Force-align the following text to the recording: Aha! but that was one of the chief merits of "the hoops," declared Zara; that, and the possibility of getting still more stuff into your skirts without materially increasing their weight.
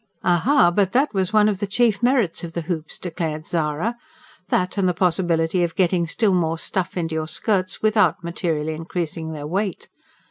Aha! 0.23 0.71
but 0.71 0.93
that 0.93 1.13
was 1.13 1.31
one 1.31 1.47
of 1.47 1.59
the 1.59 1.67
chief 1.67 2.01
merits 2.01 2.43
of 2.43 2.53
"the 2.53 2.61
hoops," 2.61 2.97
declared 2.97 3.45
Zara; 3.45 3.97
that, 4.49 4.75
and 4.75 4.89
the 4.89 4.95
possibility 4.95 5.61
of 5.63 5.75
getting 5.75 6.07
still 6.07 6.33
more 6.33 6.57
stuff 6.57 6.97
into 6.97 7.13
your 7.13 7.27
skirts 7.27 7.83
without 7.83 8.23
materially 8.23 8.73
increasing 8.73 9.31
their 9.33 9.45
weight. 9.45 9.89